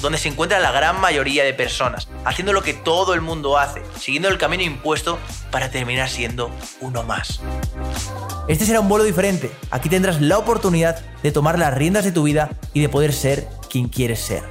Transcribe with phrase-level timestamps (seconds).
[0.00, 3.82] donde se encuentra la gran mayoría de personas, haciendo lo que todo el mundo hace,
[3.98, 5.18] siguiendo el camino impuesto
[5.50, 7.40] para terminar siendo uno más.
[8.48, 9.50] Este será un vuelo diferente.
[9.70, 13.48] Aquí tendrás la oportunidad de tomar las riendas de tu vida y de poder ser
[13.70, 14.42] quien quieres ser.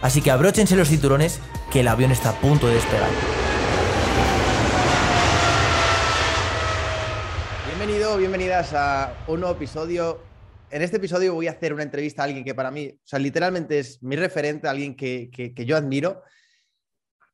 [0.00, 3.10] Así que abróchense los cinturones que el avión está a punto de despegar.
[7.66, 10.20] Bienvenido, bienvenidas a un nuevo episodio
[10.70, 13.18] en este episodio voy a hacer una entrevista a alguien que para mí, o sea,
[13.18, 16.22] literalmente es mi referente, alguien que, yo admiro.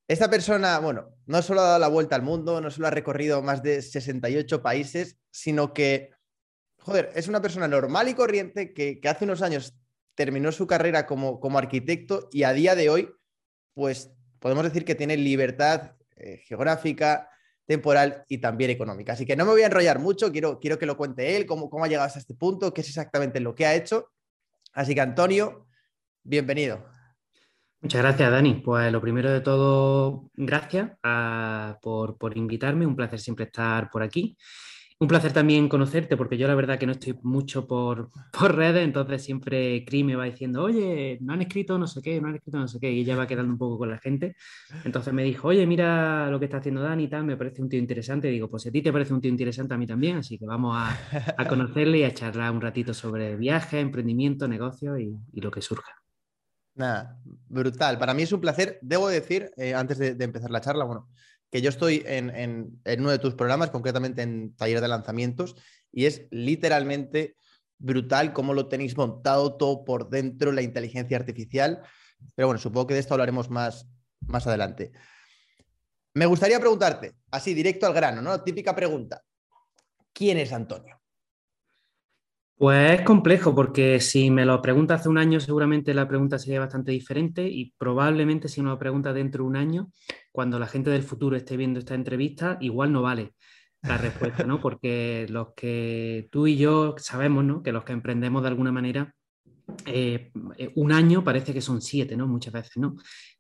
[0.07, 3.43] Esta persona, bueno, no solo ha dado la vuelta al mundo, no solo ha recorrido
[3.43, 6.11] más de 68 países, sino que,
[6.79, 9.75] joder, es una persona normal y corriente que, hace unos años
[10.15, 13.11] terminó su carrera como, como, arquitecto y a día de hoy,
[13.75, 14.11] pues
[14.41, 17.31] podemos decir que tiene libertad eh, geográfica,
[17.67, 19.13] temporal y también económica.
[19.13, 21.71] Así que no me voy a enrollar mucho, quiero, quiero que lo cuente él, cómo,
[21.71, 24.09] cómo ha llegado hasta este punto, qué es exactamente lo que ha hecho.
[24.73, 25.67] Así que Antonio,
[26.23, 26.85] bienvenido.
[27.81, 28.55] Muchas gracias, Dani.
[28.55, 32.87] Pues lo primero de todo, gracias ah, por, por invitarme.
[32.87, 34.37] Un placer siempre estar por aquí.
[35.03, 38.85] Un placer también conocerte, porque yo la verdad que no estoy mucho por, por redes,
[38.85, 42.37] entonces siempre Cri me va diciendo, oye, no han escrito no sé qué, no han
[42.37, 44.37] escrito no sé qué, y ella va quedando un poco con la gente.
[44.85, 47.69] Entonces me dijo, oye, mira lo que está haciendo Dani y tal, me parece un
[47.69, 48.29] tío interesante.
[48.29, 50.77] digo, pues a ti te parece un tío interesante, a mí también, así que vamos
[50.77, 50.97] a,
[51.37, 55.63] a conocerle y a charlar un ratito sobre viajes, emprendimiento, negocios y, y, lo que
[55.63, 55.95] surja.
[56.77, 57.19] Nada,
[57.49, 57.99] brutal.
[57.99, 61.09] Para mí es un placer, debo decir, eh, antes de, de empezar la charla, bueno,
[61.53, 65.55] que yo estoy en, uno de tus programas, concretamente en taller de lanzamientos,
[65.93, 67.37] y es literalmente
[67.77, 71.83] brutal cómo lo tenéis montado todo por dentro, la inteligencia artificial.
[72.35, 73.87] Pero bueno, supongo que de esto hablaremos más,
[74.21, 74.93] más adelante.
[76.15, 78.43] Me gustaría preguntarte, así directo al grano, ¿no?
[78.43, 79.23] Típica pregunta.
[80.15, 81.02] ¿Quién es Antonio?
[82.63, 86.61] Pues es complejo porque si me lo pregunta hace un año seguramente la pregunta sería
[86.61, 89.91] bastante diferente y probablemente si me lo pregunta dentro de un año,
[90.31, 93.35] cuando la gente del futuro esté viendo esta entrevista, igual no vale
[93.83, 94.61] la respuesta, ¿no?
[94.61, 97.65] Porque los que tú y yo sabemos, ¿no?
[97.65, 99.13] Que los que emprendemos de alguna manera,
[99.85, 100.31] eh,
[100.77, 102.29] un año parece que son siete, ¿no?
[102.29, 102.95] Muchas veces, ¿no?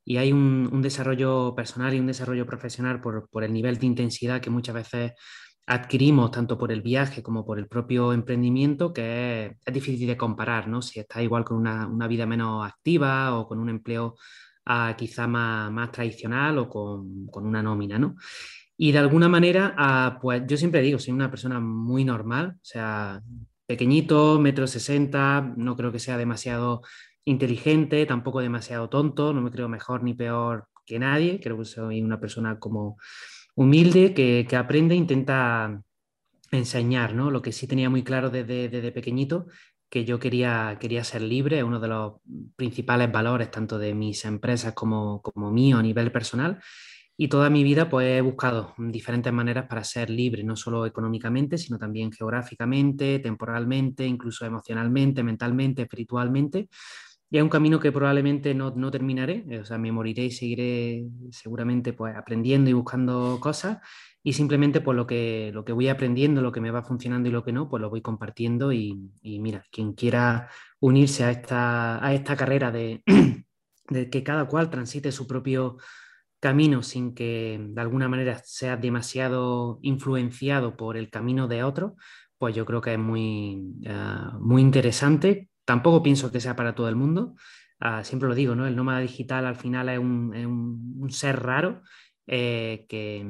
[0.04, 4.40] Y hay un, desarrollo personal y un desarrollo profesional por, por el nivel de intensidad
[4.40, 5.12] que muchas veces
[5.66, 10.68] adquirimos tanto por el viaje como por el propio emprendimiento, que es, difícil de comparar,
[10.68, 10.82] ¿no?
[10.82, 14.16] Si está igual con una, vida menos activa o con un empleo
[14.66, 18.16] ah, quizá más, tradicional o con, una nómina, ¿no?
[18.76, 22.64] Y de alguna manera, ah, pues yo siempre digo, soy una persona muy normal, o
[22.64, 23.22] sea,
[23.66, 26.82] pequeñito, metro sesenta, no creo que sea demasiado
[27.24, 32.02] inteligente, tampoco demasiado tonto, no me creo mejor ni peor que nadie, creo que soy
[32.02, 32.96] una persona como
[33.54, 35.82] humilde que, aprende intenta
[36.50, 37.30] enseñar, ¿no?
[37.30, 39.46] Lo que sí tenía muy claro desde, pequeñito,
[39.90, 42.14] que yo quería, quería ser libre, uno de los
[42.56, 46.60] principales valores tanto de mis empresas como, como mío a nivel personal.
[47.16, 51.58] Y toda mi vida pues he buscado diferentes maneras para ser libre, no solo económicamente,
[51.58, 56.68] sino también geográficamente, temporalmente, incluso emocionalmente, mentalmente, espiritualmente.
[57.32, 60.30] Y es un camino que probablemente no, no, terminaré, eh, o sea, me moriré y
[60.30, 63.78] seguiré seguramente pues aprendiendo y buscando cosas
[64.22, 67.32] y simplemente pues lo que, lo que voy aprendiendo, lo que me va funcionando y
[67.32, 72.04] lo que no, pues lo voy compartiendo y, y mira, quien quiera unirse a esta,
[72.06, 73.02] a esta carrera de,
[73.88, 75.78] de que cada cual transite su propio
[76.38, 81.96] camino sin que de alguna manera sea demasiado influenciado por el camino de otro,
[82.36, 83.56] pues yo creo que es muy,
[83.86, 87.34] uh, muy interesante Tampoco pienso que sea para todo el mundo.
[87.80, 88.66] Ah, siempre lo digo, ¿no?
[88.66, 91.80] El nómada digital al final es un, ser raro
[92.26, 93.24] eh, que,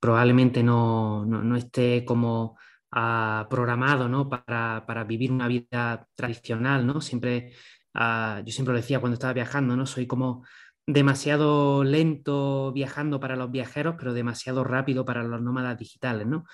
[0.00, 1.26] probablemente no,
[1.58, 2.56] esté como
[2.90, 4.30] ah, programado ¿no?
[4.30, 7.02] para, vivir una vida tradicional, ¿no?
[7.02, 7.52] Siempre,
[7.92, 9.84] ah, yo siempre lo decía cuando estaba viajando, ¿no?
[9.84, 10.42] Soy como
[10.86, 16.46] demasiado lento viajando para los viajeros, pero demasiado rápido para los nómadas digitales, ¿no?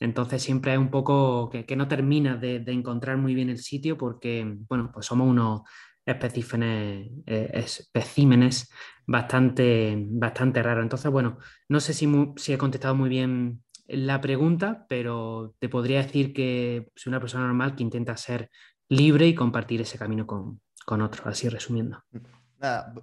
[0.00, 4.56] Entonces siempre es un poco que, no termina de, encontrar muy bien el sitio porque,
[4.68, 5.62] bueno, pues somos unos
[6.04, 8.66] especímenes, eh,
[9.06, 10.82] bastante, bastante raros.
[10.82, 11.38] Entonces, bueno,
[11.68, 12.06] no sé si,
[12.52, 17.74] he contestado muy bien la pregunta, pero te podría decir que soy una persona normal
[17.74, 18.50] que intenta ser
[18.88, 22.02] libre y compartir ese camino con, con otros, así resumiendo.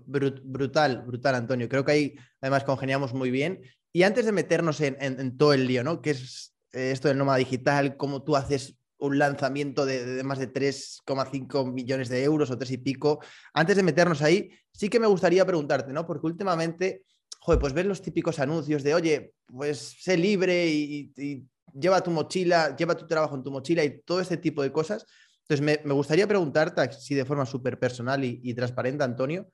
[0.06, 1.70] Brutal, brutal, Antonio.
[1.70, 3.62] Creo que ahí además congeniamos muy bien.
[3.92, 6.02] Y antes de meternos en, todo el lío, ¿no?
[6.02, 11.72] Que es esto del nómada digital, cómo tú haces un lanzamiento de, más de 3,5
[11.72, 13.20] millones de euros o tres y pico.
[13.54, 16.08] Antes de meternos ahí, sí que me gustaría preguntarte, ¿no?
[16.08, 17.04] Porque últimamente,
[17.40, 22.76] joder, pues ves los típicos anuncios de, oye, pues sé libre y, lleva tu mochila,
[22.76, 25.06] lleva tu trabajo en tu mochila y todo este tipo de cosas.
[25.48, 29.48] Entonces, me, gustaría preguntarte, así de forma súper personal y transparente, Antonio,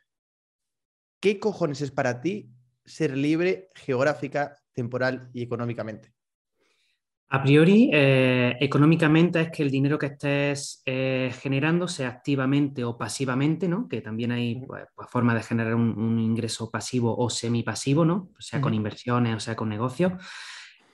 [1.20, 2.52] ¿qué cojones es para ti
[2.86, 6.14] ser libre geográfica, temporal y económicamente?
[7.32, 12.98] A priori, eh, económicamente es que el dinero que estés eh, generando sea activamente o
[12.98, 13.88] pasivamente, ¿no?
[13.88, 18.32] Que también hay pues, pues, formas de generar un, ingreso pasivo o semipasivo, ¿no?
[18.36, 20.14] O sea con inversiones, o sea con negocios.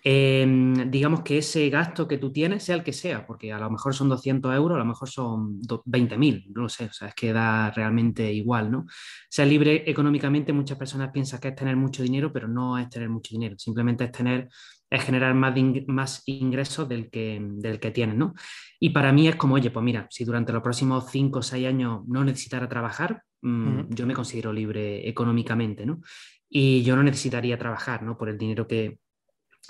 [0.08, 3.72] Em, digamos que ese gasto que tú tienes, sea el que sea, porque a lo
[3.72, 7.16] mejor son 200 euros, a lo mejor son 20.000, no lo sé, o sea, es
[7.16, 8.86] que da realmente igual, ¿no?
[9.28, 13.10] Ser libre económicamente, muchas personas piensan que es tener mucho dinero, pero no es tener
[13.10, 14.48] mucho dinero, simplemente es tener,
[14.96, 15.54] es generar más,
[15.88, 18.34] más ingresos del que, del que tienes, ¿no?
[18.80, 21.68] Y para mí es como, oye, pues mira, si durante los próximos 5 o 6
[21.68, 26.02] años no necesitara trabajar, mm, yo me considero libre económicamente, ¿no?
[26.50, 28.18] Y yo no necesitaría trabajar, ¿no?
[28.18, 29.00] Por el dinero que,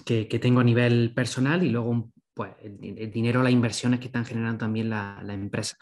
[0.06, 4.57] que, tengo a nivel personal y luego pues, el, dinero, las inversiones que están generando
[4.57, 5.78] también la, la, empresa.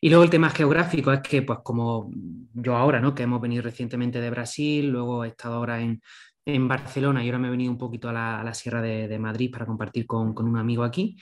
[0.00, 2.10] Y luego el tema geográfico es que, pues como
[2.52, 3.14] yo ahora, ¿no?
[3.14, 6.02] que hemos venido recientemente de Brasil, luego he estado ahora en,
[6.46, 9.66] en Barcelona y ahora me he venido un poquito a la, Sierra de, Madrid para
[9.66, 11.16] compartir con, un amigo aquí.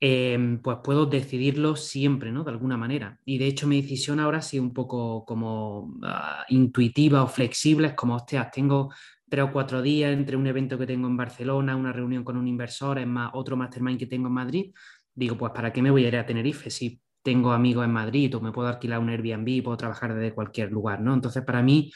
[0.00, 2.42] Em, pues puedo decidirlo siempre, ¿no?
[2.42, 3.20] De alguna manera.
[3.24, 7.88] Y de hecho mi decisión ahora ha sido un poco como ah, intuitiva o flexible,
[7.88, 8.92] es como, hostias, tengo
[9.28, 12.48] tres o cuatro días entre un evento que tengo en Barcelona, una reunión con un
[12.48, 14.74] inversor, es más otro mastermind que tengo en Madrid,
[15.14, 18.34] digo, pues ¿para qué me voy a ir a Tenerife si tengo amigos en Madrid
[18.36, 21.14] o me puedo alquilar un Airbnb puedo trabajar desde cualquier lugar, ¿no?
[21.14, 21.92] Entonces, para mí,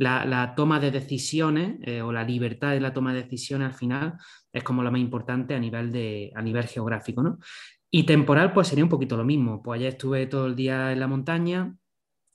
[0.00, 4.14] la, toma de decisiones eh, o la libertad de la toma de decisiones al final
[4.52, 7.38] es como lo más importante a nivel, de, a nivel geográfico, ¿no?
[7.90, 9.62] Y temporal, pues sería un poquito lo mismo.
[9.62, 11.74] Pues ayer estuve todo el día en la montaña,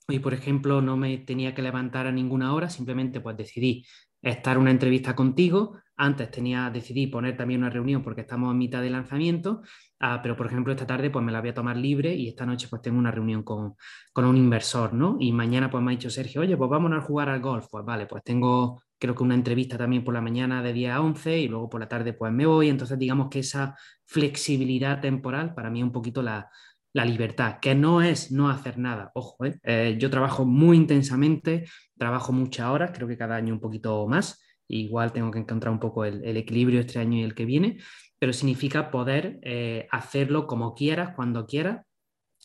[0.08, 3.84] Hoy, por ejemplo, no me tenía que levantar a ninguna hora, simplemente pues decidí
[4.22, 5.80] estar una entrevista contigo.
[5.96, 9.62] Antes tenía, decidí poner también una reunión porque estamos en mitad de lanzamiento,
[10.00, 12.44] ah, pero por ejemplo esta tarde pues me la voy a tomar libre y esta
[12.44, 13.74] noche pues tengo una reunión con,
[14.14, 15.16] un inversor, ¿no?
[15.20, 17.66] Y mañana pues me ha dicho Sergio, oye, pues vámonos a jugar al golf.
[17.70, 21.00] Pues vale, pues tengo creo que una entrevista también por la mañana de día a
[21.00, 22.68] 11 y luego por la tarde pues me voy.
[22.68, 23.76] Entonces digamos que esa
[24.06, 26.50] flexibilidad temporal para mí es un poquito la,
[26.96, 29.10] la libertad, que no es no hacer nada.
[29.14, 29.58] Ojo, ¿eh?
[29.62, 31.66] Eh, yo trabajo muy intensamente,
[31.98, 34.42] trabajo muchas horas, creo que cada año un poquito más.
[34.68, 37.78] Igual tengo que encontrar un poco el, equilibrio este año y el que viene,
[38.18, 41.84] pero significa poder eh, hacerlo como quieras, cuando quieras,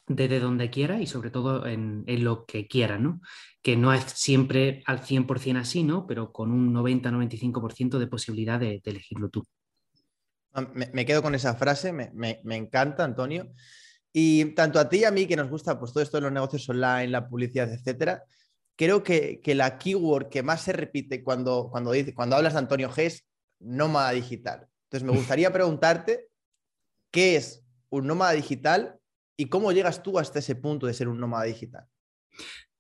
[0.08, 3.22] desde donde quieras y sobre todo en, lo que quieras, ¿no?
[3.62, 6.06] Que no es siempre al 100% así, ¿no?
[6.06, 9.46] Pero con un 90-95% de posibilidad de, elegirlo tú.
[10.54, 13.52] Ah, me, quedo con esa frase, me, me encanta, Antonio.
[14.14, 16.32] Y tanto a ti y a mí, que nos gusta pues, todo esto de los
[16.32, 18.24] negocios online, la publicidad, etcétera,
[18.76, 22.90] creo que, la keyword que más se repite cuando, cuando, dice, cuando hablas de Antonio
[22.90, 23.28] G es
[23.60, 24.68] nómada digital.
[24.86, 26.28] Entonces, me gustaría preguntarte
[27.12, 28.98] qué es un nómada digital
[29.38, 31.86] y cómo llegas tú hasta ese punto de ser un nómada digital.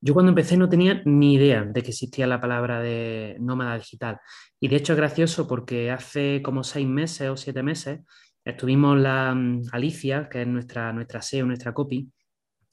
[0.03, 4.19] Yo cuando empecé no tenía ni idea de que existía la palabra de nómada digital.
[4.59, 7.99] Y de hecho es gracioso porque hace como seis meses o siete meses
[8.43, 12.11] estuvimos la mm, Alicia, que es nuestra, nuestra SEO, nuestra copy,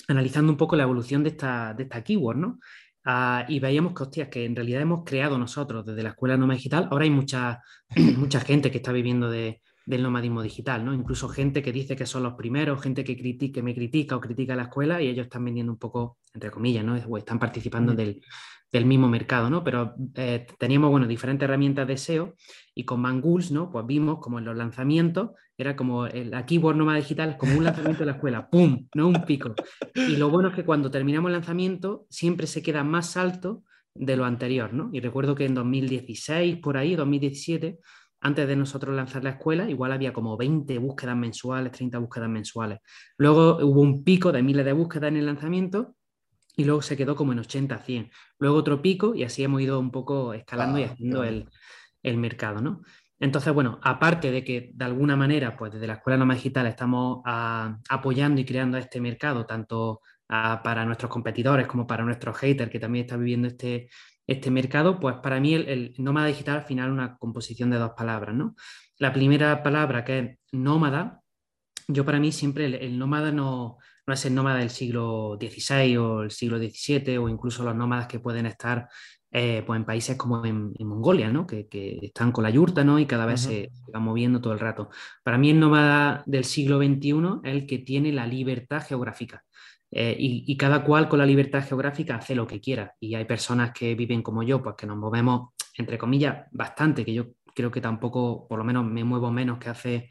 [0.08, 2.60] analizando un poco la evolución de esta, de esta keyword, ¿no?
[3.10, 6.58] Ah, y veíamos que, hostias, que en realidad hemos creado nosotros desde la Escuela Nómada
[6.58, 6.88] Digital.
[6.90, 7.62] Ahora hay mucha,
[8.18, 10.92] mucha gente que está viviendo de, del nomadismo digital, ¿no?
[10.92, 14.54] Incluso gente que dice que son los primeros, gente que, critique, me critica o critica
[14.54, 16.96] la escuela y ellos están vendiendo un poco, entre comillas, ¿no?
[17.08, 18.20] O están participando del,
[18.72, 19.64] del mismo mercado, ¿no?
[19.64, 22.34] Pero eh, teníamos, bueno, diferentes herramientas de SEO
[22.74, 23.70] y con Mangools, ¿no?
[23.70, 27.64] Pues vimos como en los lanzamientos era como el, la keyword nómada digital, como un
[27.64, 28.86] lanzamiento de la escuela, ¡pum!
[28.94, 29.54] No un pico.
[29.94, 34.16] Y lo bueno es que cuando terminamos el lanzamiento siempre se queda más alto de
[34.16, 34.90] lo anterior, ¿no?
[34.92, 37.80] Y recuerdo que en 2016, por ahí, 2017,
[38.20, 42.78] antes de nosotros lanzar la escuela, igual había como 20 búsquedas mensuales, 30 búsquedas mensuales.
[43.16, 45.96] Luego hubo un pico de miles de búsquedas en el lanzamiento
[46.58, 48.10] y luego se quedó como en 80, 100.
[48.40, 51.48] Luego otro pico y así hemos ido un poco escalando y ah, haciendo el,
[52.02, 52.82] mercado, ¿no?
[53.20, 57.20] Entonces, bueno, aparte de que de alguna manera, pues desde la Escuela Nómada Digital estamos
[57.26, 62.72] ah, apoyando y creando este mercado, tanto ah, para nuestros competidores como para nuestros haters
[62.72, 63.88] que también están viviendo este,
[64.26, 67.78] este mercado, pues para mí el, el nómada digital al final es una composición de
[67.78, 68.56] dos palabras, ¿no?
[68.96, 71.20] La primera palabra que es nómada,
[71.86, 75.96] yo para mí siempre el, el nómada no, no es el nómada del siglo XVI
[75.98, 78.88] o el siglo XVII o incluso los nómadas que pueden estar
[79.30, 81.46] eh, pues en países como en, Mongolia, ¿no?
[81.46, 81.68] Que,
[82.00, 82.98] están con la yurta ¿no?
[82.98, 84.88] y cada vez se, van moviendo todo el rato.
[85.22, 89.44] Para mí el nómada del siglo XXI es el que tiene la libertad geográfica.
[89.90, 92.94] Eh, y, cada cual con la libertad geográfica hace lo que quiera.
[93.00, 97.12] Y hay personas que viven como yo, pues que nos movemos, entre comillas, bastante, que
[97.12, 100.10] yo creo que tampoco, por lo menos me muevo menos que hace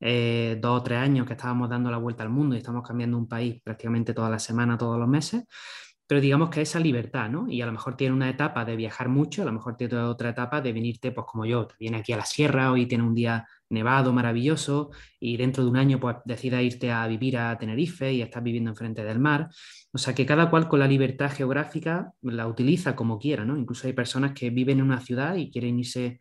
[0.00, 3.18] eh, dos o tres años que estábamos dando la vuelta al mundo y estamos cambiando
[3.18, 5.44] un país prácticamente toda la semana, todos los meses
[6.08, 7.50] pero digamos que esa libertad, ¿no?
[7.50, 10.30] Y a lo mejor tiene una etapa de viajar mucho, a lo mejor tiene otra
[10.30, 13.46] etapa de venirte, pues como yo, viene aquí a la sierra, hoy tiene un día
[13.68, 14.90] nevado, maravilloso,
[15.20, 18.70] y dentro de un año, pues decida irte a vivir a Tenerife y estás viviendo
[18.70, 19.50] enfrente del mar.
[19.92, 23.58] O sea que cada cual con la libertad geográfica la utiliza como quiera, ¿no?
[23.58, 26.20] Incluso hay personas que viven en una ciudad y quieren irse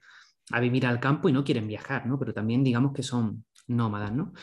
[0.51, 2.19] a vivir al campo y no quieren viajar, ¿no?
[2.19, 4.33] Pero también digamos que son nómadas, ¿no?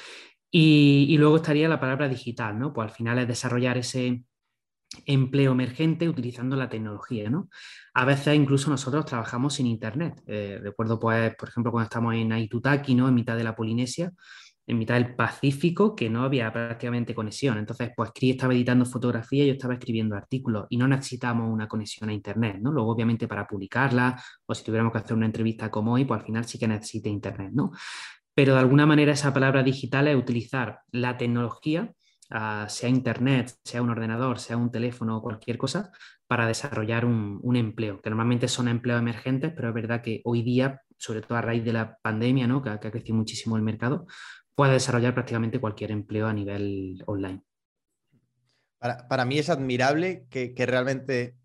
[0.50, 2.72] Y, y luego estaría la palabra digital, ¿no?
[2.72, 4.24] Pues al final es desarrollar ese
[5.06, 7.30] empleo emergente utilizando la tecnología.
[7.30, 7.48] ¿no?
[7.94, 10.22] A veces incluso nosotros trabajamos sin Internet.
[10.26, 13.08] Eh, recuerdo, pues, por ejemplo, cuando estamos en Aitutaki, ¿no?
[13.08, 14.12] en mitad de la Polinesia,
[14.66, 17.58] en mitad del Pacífico, que no había prácticamente conexión.
[17.58, 22.14] Entonces, pues estaba editando fotografía yo estaba escribiendo artículos y no necesitamos una conexión a
[22.14, 22.58] Internet.
[22.60, 22.72] ¿no?
[22.72, 26.26] Luego, obviamente, para publicarla o si tuviéramos que hacer una entrevista como hoy, pues al
[26.26, 27.50] final sí que necesita Internet.
[27.52, 27.72] ¿no?
[28.34, 31.94] Pero de alguna manera esa palabra digital es utilizar la tecnología
[32.68, 35.92] sea internet, sea un ordenador, sea un teléfono o cualquier cosa,
[36.26, 40.82] para desarrollar un, empleo, que normalmente son empleos emergentes, pero es verdad que hoy día,
[40.96, 42.62] sobre todo a raíz de la pandemia, ¿no?
[42.62, 44.06] que, ha crecido muchísimo el mercado,
[44.54, 47.42] puede desarrollar prácticamente cualquier empleo a nivel online.
[49.08, 51.36] Para, mí es admirable que, realmente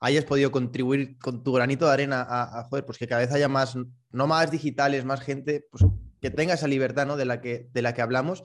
[0.00, 3.48] hayas podido contribuir con tu granito de arena a, joder, pues que cada vez haya
[3.48, 3.76] más,
[4.10, 5.84] no más digitales, más gente, pues
[6.24, 7.18] que tenga esa libertad ¿no?
[7.18, 8.44] de, la que, de la que hablamos.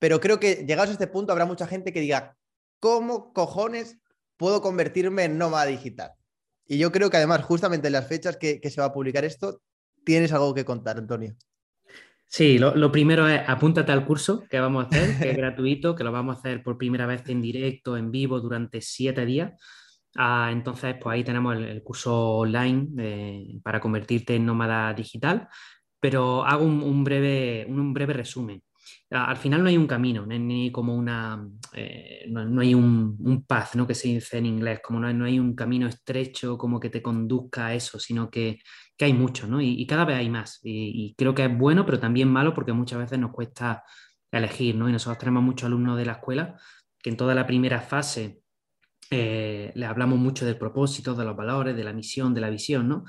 [0.00, 2.36] Pero creo que llegados a este punto habrá mucha gente que diga,
[2.80, 3.98] ¿cómo cojones
[4.36, 6.10] puedo convertirme en nómada digital?
[6.66, 9.62] Y yo creo que además, justamente en las fechas que, se va a publicar esto,
[10.04, 11.36] tienes algo que contar, Antonio.
[12.26, 16.02] Sí, lo, primero es apúntate al curso que vamos a hacer, que es gratuito, que
[16.02, 19.52] lo vamos a hacer por primera vez en directo, en vivo, durante siete días.
[20.16, 25.48] Ah, entonces, pues ahí tenemos el, curso online eh, para convertirte en nómada digital,
[26.02, 28.60] pero hago un, breve, un breve resumen
[29.10, 33.74] al final no hay un camino, ni como una, eh, no, hay un, un, path,
[33.74, 33.86] ¿no?
[33.86, 37.02] que se dice en inglés, como no no hay, un camino estrecho como que te
[37.02, 38.60] conduzca a eso, sino que,
[38.96, 39.60] que hay mucho, ¿no?
[39.60, 40.60] Y, cada vez hay más.
[40.62, 43.84] Y, creo que es bueno, pero también malo porque muchas veces nos cuesta
[44.30, 44.88] elegir, ¿no?
[44.88, 46.56] Y nosotros tenemos muchos alumnos de la escuela
[47.02, 48.40] que en toda la primera fase
[49.10, 52.88] eh, les hablamos mucho del propósito, de los valores, de la misión, de la visión,
[52.88, 53.04] ¿no?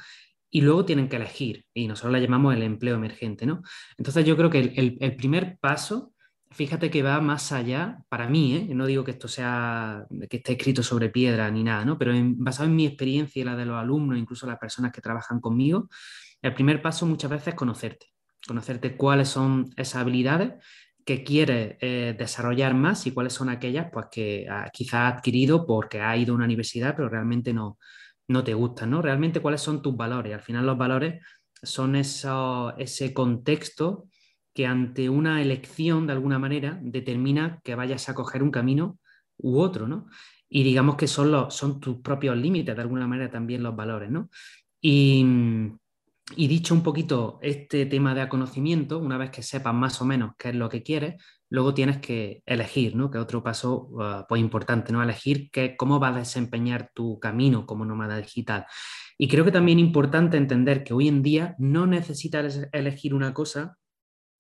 [0.56, 3.64] Y luego tienen que elegir, y nosotros la llamamos el empleo emergente, ¿no?
[3.98, 4.60] Entonces yo creo que
[5.00, 6.14] el, primer paso,
[6.52, 8.68] fíjate que va más allá, para mí, ¿eh?
[8.76, 11.98] no digo que esto sea, que esté escrito sobre piedra ni nada, ¿no?
[11.98, 15.40] Pero basado en mi experiencia y la de los alumnos, incluso las personas que trabajan
[15.40, 15.90] conmigo,
[16.44, 18.14] el primer paso muchas veces es conocerte,
[18.48, 20.54] conocerte cuáles son esas habilidades
[21.04, 26.00] que quieres eh, desarrollar más y cuáles son aquellas pues, que quizás has adquirido porque
[26.00, 27.80] ha ido a una universidad, pero realmente no,
[28.34, 29.02] no te gustan, ¿no?
[29.02, 30.34] Realmente cuáles son tus valores.
[30.34, 31.24] Al final los valores
[31.62, 34.08] son ese contexto
[34.54, 39.00] que ante una elección, de alguna manera, determina que vayas a coger un camino
[39.38, 40.08] u otro, ¿no?
[40.50, 44.12] Y digamos que son, los, son tus propios límites, de alguna manera, también los valores,
[44.12, 44.30] ¿no?
[44.82, 45.26] Y,
[46.36, 50.34] y dicho un poquito este tema de conocimiento, una vez que sepas más o menos
[50.38, 51.16] qué es lo que quieres,
[51.54, 53.12] luego tienes que elegir, ¿no?
[53.12, 53.88] Que otro paso
[54.28, 55.04] uh, importante, ¿no?
[55.04, 58.66] Elegir que, cómo vas a desempeñar tu camino como nómada digital.
[59.20, 63.36] Y creo que también es importante entender que hoy en día no necesitas elegir una
[63.36, 63.78] cosa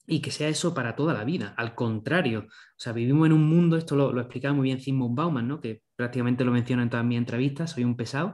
[0.07, 1.53] y que sea eso para toda la vida.
[1.55, 5.15] Al contrario, o sea, vivimos en un mundo, esto lo, lo explicaba muy bien Zygmunt
[5.15, 5.61] Bauman, ¿no?
[5.61, 8.33] que prácticamente lo menciono en todas mis entrevistas, soy un pesado,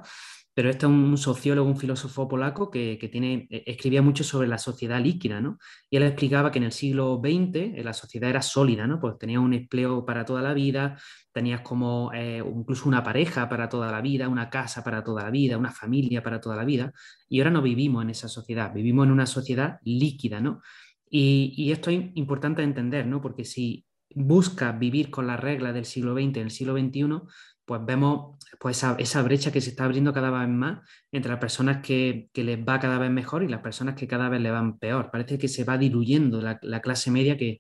[0.53, 4.57] pero este es un sociólogo, un filósofo polaco que, tiene, e, escribía mucho sobre la
[4.57, 5.57] sociedad líquida, ¿no?
[5.89, 8.99] Y él explicaba que en el siglo XX eh, la sociedad era sólida, ¿no?
[8.99, 10.97] Pues tenía un empleo para toda la vida,
[11.31, 15.31] tenías como eh, incluso una pareja para toda la vida, una casa para toda la
[15.31, 16.91] vida, una familia para toda la vida,
[17.29, 20.61] y ahora no vivimos en esa sociedad, vivimos en una sociedad líquida, ¿no?
[21.09, 23.21] Y, y esto es importante entender, ¿no?
[23.21, 27.21] Porque si buscas vivir con las reglas del siglo XX en el siglo XXI,
[27.69, 30.79] pues vemos pues esa, brecha que se está abriendo cada vez más
[31.11, 34.41] entre las personas que, les va cada vez mejor y las personas que cada vez
[34.41, 35.11] le van peor.
[35.11, 37.59] Parece que se va diluyendo la, clase media que,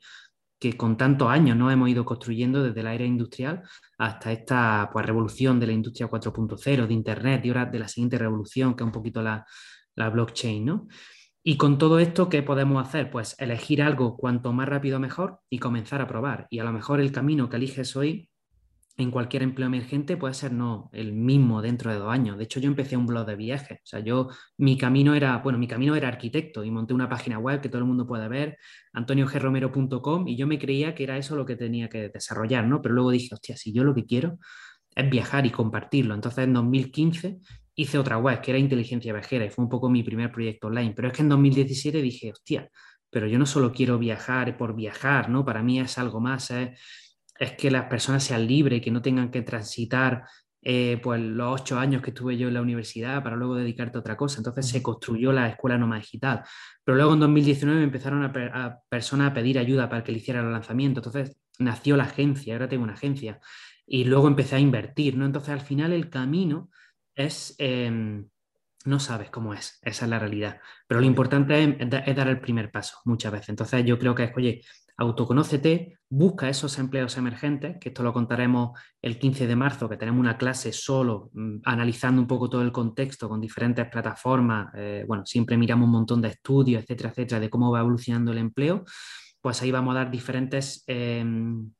[0.77, 3.61] con tantos años no hemos ido construyendo desde la era industrial
[3.99, 8.17] hasta esta pues, revolución de la industria 4.0, de Internet y ahora de la siguiente
[8.17, 9.45] revolución, que es un poquito la,
[9.95, 10.65] blockchain.
[10.65, 10.87] ¿no?
[11.43, 13.11] Y con todo esto, ¿qué podemos hacer?
[13.11, 16.47] Pues elegir algo cuanto más rápido mejor y comenzar a probar.
[16.49, 18.28] Y a lo mejor el camino que eliges hoy
[18.99, 22.37] en cualquier empleo emergente puede ser no el mismo dentro de dos años.
[22.37, 23.79] De hecho, yo empecé un blog de viajes.
[23.79, 27.39] O sea, yo, mi camino era, bueno, mi camino era arquitecto y monté una página
[27.39, 28.57] web que todo el mundo puede ver,
[28.93, 32.81] antoniogromero.com, y yo me creía que era eso lo que tenía que desarrollar, ¿no?
[32.81, 34.37] Pero luego dije, hostia, si yo lo que quiero
[34.95, 36.13] es viajar y compartirlo.
[36.13, 37.39] Entonces, en 2015
[37.75, 40.93] hice otra web que era Inteligencia Viajera y fue un poco mi primer proyecto online.
[40.95, 42.69] Pero es que en 2017 dije, hostia,
[43.09, 45.45] pero yo no solo quiero viajar por viajar, ¿no?
[45.45, 46.79] Para mí es algo más, es
[47.39, 50.25] es que las personas sean libres, que no tengan que transitar
[50.61, 54.01] eh, pues los ocho años que estuve yo en la universidad para luego dedicarte a
[54.01, 54.39] otra cosa.
[54.39, 56.43] Entonces se construyó la escuela nómada digital.
[56.83, 60.51] Pero luego en 2019 empezaron a, personas a pedir ayuda para que le hiciera el
[60.51, 60.99] lanzamiento.
[60.99, 63.39] Entonces nació la agencia, ahora tengo una agencia.
[63.87, 65.25] Y luego empecé a invertir, ¿no?
[65.25, 66.69] Entonces al final el camino
[67.15, 67.55] es...
[67.57, 68.27] Em,
[68.85, 70.61] no sabes cómo es, esa es la realidad.
[70.87, 73.49] Pero lo importante es, es, dar el primer paso muchas veces.
[73.49, 74.61] Entonces yo creo que es, oye,
[74.99, 80.19] autoconócete, busca esos empleos emergentes, que esto lo contaremos el 15 de marzo, que tenemos
[80.19, 84.73] una clase solo mm, analizando un poco todo el contexto con diferentes plataformas.
[84.75, 88.39] Eh, bueno, siempre miramos un montón de estudios, etcétera, etcétera, de cómo va evolucionando el
[88.39, 88.83] empleo.
[89.41, 91.71] Pues ahí vamos a dar diferentes em,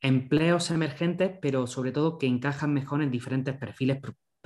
[0.00, 3.98] empleos emergentes, pero sobre todo que encajan mejor en diferentes perfiles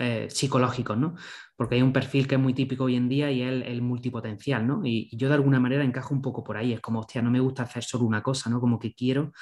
[0.02, 1.14] eh, psicológicos, ¿no?
[1.56, 4.66] Porque hay un perfil que es muy típico hoy en día y es el, multipotencial,
[4.66, 4.80] ¿no?
[4.82, 7.38] Y, yo de alguna manera encajo un poco por ahí, es como, hostia, no me
[7.38, 8.60] gusta hacer solo una cosa, ¿no?
[8.60, 9.32] Como que quiero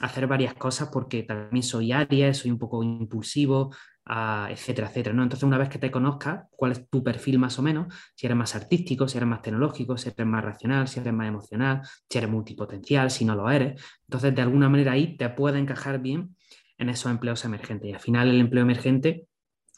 [0.00, 5.22] hacer varias cosas porque también soy Aries, soy un poco impulsivo, ah, etcétera, etcétera, ¿no?
[5.22, 8.36] Entonces, una vez que te conozcas, cuál es tu perfil más o menos, si eres
[8.36, 12.18] más artístico, si eres más tecnológico, si eres más racional, si eres más emocional, si
[12.18, 16.36] eres multipotencial, si no lo eres, entonces de alguna manera ahí te puede encajar bien
[16.76, 17.88] en esos empleos emergentes.
[17.88, 19.26] Y al final el empleo emergente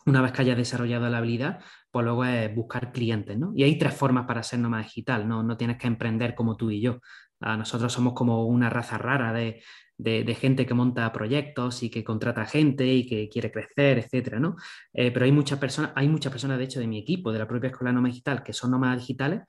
[0.06, 3.52] una vez que hayas desarrollado la habilidad, pues luego es buscar clientes, ¿no?
[3.54, 5.42] Y hay tres formas para ser nómada digital, ¿no?
[5.42, 7.00] No tienes que emprender como tú y yo.
[7.40, 12.86] Nosotros somos como una raza rara de, gente que monta proyectos y que contrata gente
[12.86, 14.56] y que quiere crecer, etcétera, ¿no?
[14.93, 17.49] Eh, pero hay muchas personas, hay muchas personas, de hecho, de mi equipo, de la
[17.49, 19.43] propia Escuela Nómada Digital, que son nómadas digitales,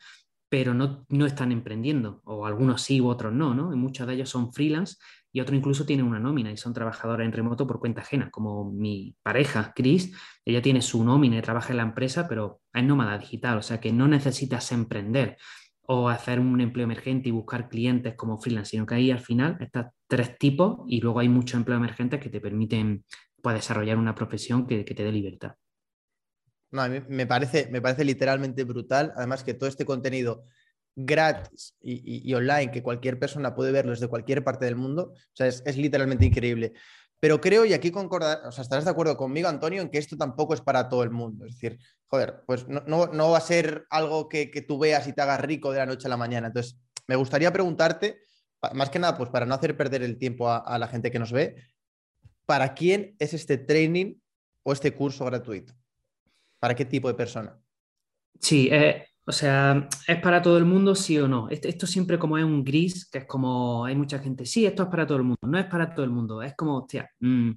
[0.50, 3.74] pero no, no están emprendiendo, o algunos sí u otros no, ¿no?
[3.74, 4.98] Y muchos de ellos son freelance
[5.36, 8.72] y otros incluso tienen una nómina y son trabajadores en remoto por cuenta ajena, como
[8.72, 13.18] mi pareja, Chris, ella tiene su nómina y trabaja en la empresa, pero es nómada
[13.18, 15.36] digital, o sea que no necesitas emprender
[15.82, 19.58] o hacer un empleo emergente y buscar clientes como freelance, sino que ahí al final
[19.60, 23.04] estás tres tipos y luego hay muchos empleos emergentes que te permiten
[23.42, 25.56] pues, desarrollar una profesión que, que te dé libertad.
[26.72, 30.44] No, a mí me parece, me parece literalmente brutal, además que todo este contenido
[30.96, 35.48] gratis y, online que cualquier persona puede verlo desde cualquier parte del mundo, o sea,
[35.48, 36.74] es, literalmente increíble.
[37.20, 40.18] Pero creo, y aquí concordar, o sea, estarás de acuerdo conmigo, Antonio, en que esto
[40.18, 41.46] tampoco es para todo el mundo.
[41.46, 45.22] Es decir, joder, pues no, no, va a ser algo que, tú veas y te
[45.22, 46.48] hagas rico de la noche a la mañana.
[46.48, 46.78] Entonces,
[47.08, 48.22] me gustaría preguntarte,
[48.74, 51.32] más que nada, pues para no hacer perder el tiempo a, la gente que nos
[51.32, 51.56] ve,
[52.46, 54.16] ¿para quién es este training
[54.64, 55.74] o este curso gratuito?
[56.60, 57.58] ¿Para qué tipo de persona?
[58.40, 61.50] Sí, eh, o sea, ¿es para todo el mundo, sí o no?
[61.50, 64.90] Esto, siempre como es un gris, que es como hay mucha gente, sí, esto es
[64.90, 67.52] para todo el mundo, no es para todo el mundo, es como, hostia, mm,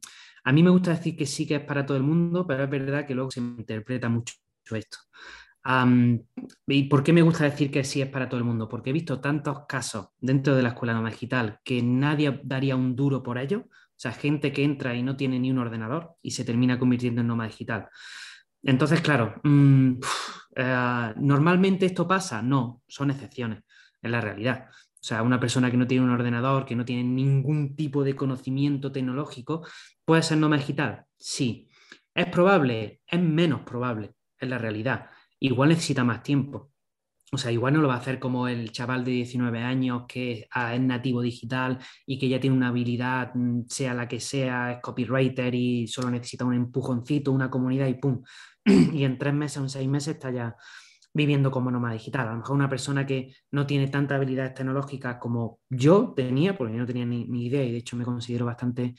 [0.44, 2.70] a mí me gusta decir que sí que es para todo el mundo, pero es
[2.70, 4.35] verdad que luego se interpreta mucho
[4.70, 4.98] esto.
[6.66, 8.68] ¿Y por qué me gusta decir que sí es para todo el mundo?
[8.68, 12.96] Porque he visto tantos casos dentro de la escuela nómada digital que nadie daría un
[12.96, 13.66] duro por ello.
[13.68, 17.20] O sea, gente que entra y no tiene ni un ordenador y se termina convirtiendo
[17.20, 17.88] en nómada digital.
[18.62, 19.92] Entonces, claro, mm,
[20.56, 22.42] eh, ¿normalmente esto pasa?
[22.42, 23.62] No, son excepciones,
[24.02, 24.66] en la realidad.
[24.70, 28.16] O sea, una persona que no tiene un ordenador, que no tiene ningún tipo de
[28.16, 29.66] conocimiento tecnológico,
[30.04, 31.04] ¿puede ser nómada digital?
[31.16, 31.68] Sí.
[32.14, 33.00] ¿Es probable?
[33.06, 35.06] Es menos probable, en la realidad.
[35.38, 36.72] Igual necesita más tiempo.
[37.30, 40.48] O sea, igual no lo va a hacer como el chaval de 19 años que
[40.54, 44.78] es nativo digital y que ya tiene una habilidad, mm, sea la que sea, es
[44.80, 48.22] copywriter y solo necesita un empujoncito, una comunidad y ¡pum!
[48.64, 50.56] y en tres meses o en seis meses está ya
[51.12, 52.28] viviendo como nómada digital.
[52.28, 56.74] A lo mejor una persona que no tiene tanta habilidades tecnológicas como yo tenía, porque
[56.74, 58.94] yo no tenía ni, idea y de hecho me considero bastante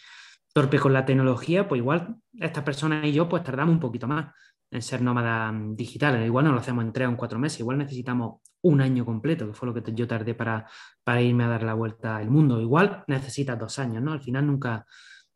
[0.53, 4.33] torpe con la tecnología, pues igual esta persona y yo pues tardamos un poquito más
[4.71, 6.25] en ser nómadas digitales.
[6.25, 9.47] Igual no lo hacemos en tres o en cuatro meses, igual necesitamos un año completo,
[9.47, 10.69] que fue lo que yo tardé para,
[11.03, 12.62] para irme a dar la vuelta al mundo.
[12.62, 14.12] Igual necesitas dos años, ¿no?
[14.12, 14.86] Al final nunca,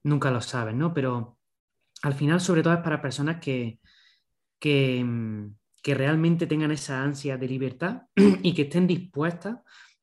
[0.03, 0.93] nunca lo sabes, ¿no?
[0.93, 1.37] Pero
[2.03, 3.79] al final sobre todo es para personas que,
[4.65, 9.57] Mm, que, realmente tengan esa ansia de libertad y que estén dispuestas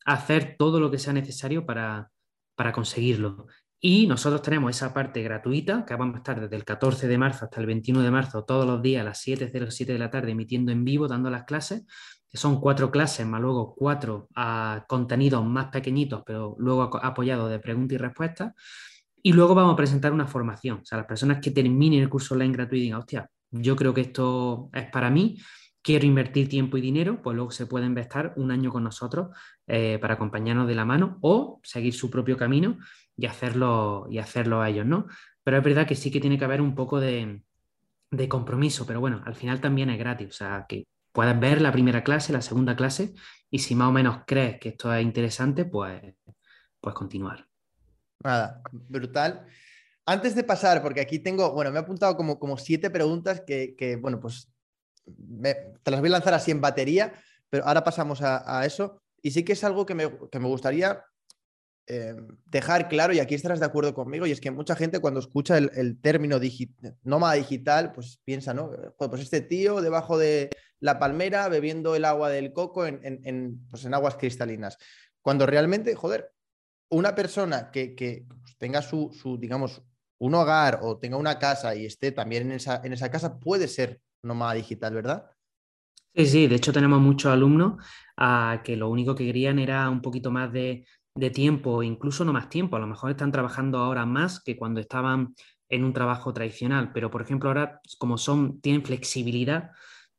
[0.05, 2.11] a hacer todo lo que sea necesario para,
[2.55, 3.47] para conseguirlo.
[3.83, 7.47] Y nosotros tenemos esa parte gratuita, que vamos a estar desde el 14 de marzo
[7.47, 10.71] hasta el 21 de marzo, todos los días a las 7.07 de la tarde, emitiendo
[10.71, 11.87] en vivo, dando las clases.
[12.29, 17.59] que son cuatro clases, más luego cuatro ah, contenidos más pequeñitos, pero luego apoyados de
[17.59, 18.53] preguntas y respuestas.
[19.23, 20.81] Y luego vamos a presentar una formación.
[20.83, 23.95] O sea, las personas que terminen el curso online gratuito y digan, hostia, yo creo
[23.95, 25.39] que esto es para mí,
[25.83, 29.99] quiero invertir tiempo y dinero, pues luego se pueden estar un año con nosotros eh,
[30.01, 32.79] para acompañarnos de la mano o seguir su propio camino
[33.17, 35.07] y hacerlo, y hacerlo a ellos, ¿no?
[35.43, 37.43] Pero es verdad que sí que tiene que haber un poco de,
[38.11, 41.73] de compromiso, pero bueno, al final también es gratis, o sea, que puedes ver la
[41.73, 43.15] primera clase, la segunda clase,
[43.51, 46.01] y si más o menos crees que esto es interesante, pues,
[46.81, 47.47] pues continuar.
[48.23, 49.47] Nada, brutal.
[50.07, 53.99] Antes de pasar, porque aquí tengo, bueno, me he apuntado como, como siete preguntas que,
[54.01, 54.50] bueno, pues
[55.83, 57.13] te las voy a lanzar así en batería,
[57.49, 59.03] pero ahora pasamos a, eso.
[59.23, 61.05] Y sí que es algo que me, que me gustaría
[61.87, 62.15] eh,
[62.47, 65.59] dejar claro, y aquí estarás de acuerdo conmigo, y es que mucha gente cuando escucha
[65.59, 66.39] el, término
[67.03, 68.71] nómada digital, pues piensa, ¿no?
[68.97, 73.95] Pues este tío debajo de la palmera bebiendo el agua del coco en, pues en
[73.95, 74.79] aguas cristalinas.
[75.21, 76.33] Cuando realmente, joder,
[76.91, 79.83] una persona que, pues, tenga su, digamos,
[80.19, 83.69] un hogar o tenga una casa y esté también en esa, en esa casa, puede
[83.69, 85.31] ser nómada digital, ¿verdad?
[86.15, 87.85] Sí, sí, de hecho tenemos muchos alumnos
[88.17, 92.33] ah, que lo único que querían era un poquito más de, de tiempo, incluso no
[92.33, 95.35] más tiempo, a lo mejor están trabajando ahora más que cuando estaban
[95.69, 99.71] en un trabajo tradicional, pero por ejemplo ahora como son, tienen flexibilidad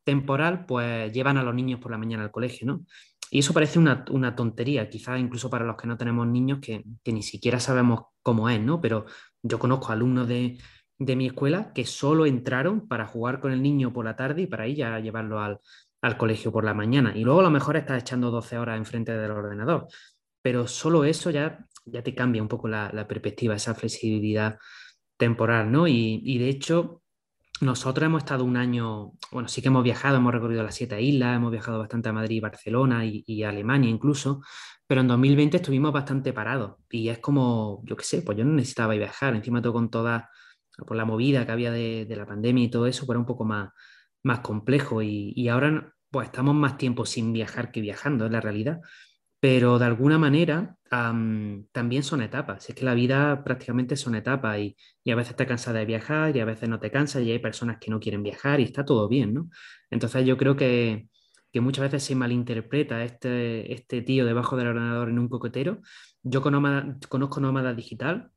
[0.03, 2.85] temporal, pues llevan a los niños por la mañana al colegio, ¿no?
[3.29, 7.23] Y eso parece una, tontería, quizás incluso para los que no tenemos niños que, ni
[7.23, 8.81] siquiera sabemos cómo es, ¿no?
[8.81, 9.05] Pero
[9.41, 10.57] yo conozco alumnos de,
[11.15, 14.67] mi escuela que solo entraron para jugar con el niño por la tarde y para
[14.67, 15.59] ir a llevarlo al,
[16.01, 17.13] al colegio por la mañana.
[17.15, 19.87] Y luego a lo mejor estás echando 12 horas enfrente del ordenador
[20.41, 24.57] pero solo eso ya, ya te cambia un poco la, perspectiva, esa flexibilidad
[25.17, 25.87] temporal, ¿no?
[25.87, 27.03] Y, de hecho,
[27.61, 31.35] nosotros hemos estado un año, bueno, sí que hemos viajado, hemos recorrido las siete islas,
[31.35, 34.41] hemos viajado bastante a Madrid, Barcelona y, Alemania incluso,
[34.87, 38.53] pero en 2020 estuvimos bastante parados y es como, yo qué sé, pues yo no
[38.53, 40.29] necesitaba viajar, encima todo con toda
[40.77, 43.69] por la movida que había de, la pandemia y todo eso, pues un poco más,
[44.23, 48.41] más complejo y, y ahora pues estamos más tiempo sin viajar que viajando, es la
[48.41, 48.81] realidad
[49.41, 52.69] pero de alguna manera también son etapas.
[52.69, 54.77] Es que la vida prácticamente son etapas y,
[55.11, 57.77] a veces te cansas de viajar y a veces no te cansas y hay personas
[57.79, 59.49] que no quieren viajar y está todo bien, ¿no?
[59.89, 61.07] Entonces yo creo que,
[61.55, 65.81] muchas veces se malinterpreta este, este tío debajo del ordenador en un coquetero.
[66.23, 68.31] Yo conozco Nómada Digital,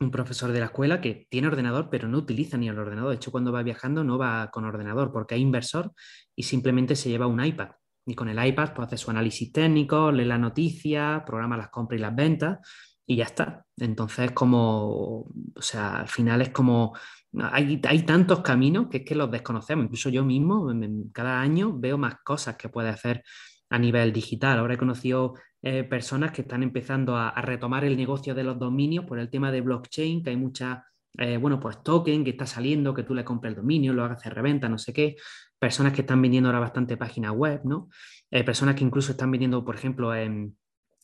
[0.00, 3.10] un profesor de la escuela que tiene ordenador pero no utiliza ni el ordenador.
[3.10, 5.92] De hecho, cuando va viajando no va con ordenador porque hay inversor
[6.34, 7.70] y simplemente se lleva un iPad
[8.06, 11.98] y con el iPad pues, hace su análisis técnico, lee las noticias, programa las compras
[11.98, 12.58] y las ventas
[13.06, 13.64] y ya está.
[13.76, 16.94] Entonces, como, o sea, al final es como,
[17.38, 19.84] hay, hay tantos caminos que es que los desconocemos.
[19.84, 20.72] Incluso yo mismo,
[21.12, 23.22] cada año veo más cosas que puede hacer
[23.70, 24.58] a nivel digital.
[24.58, 25.34] Ahora he conocido
[25.66, 29.50] eh, personas que están empezando a, retomar el negocio de los dominios por el tema
[29.50, 30.84] de blockchain, que hay muchas,
[31.16, 34.22] eh, bueno, pues token que está saliendo, que tú le compras el dominio, lo hagas
[34.22, 35.16] de reventa, no sé qué
[35.58, 37.88] personas que están vendiendo ahora bastante páginas web, ¿no?
[38.30, 40.54] Eh, personas que incluso están vendiendo, por ejemplo, en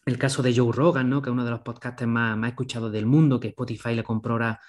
[0.04, 1.22] el caso de Joe Rogan, ¿no?
[1.22, 4.34] Que es uno de los podcasts más, más escuchados del mundo, que Spotify le compró
[4.34, 4.60] ahora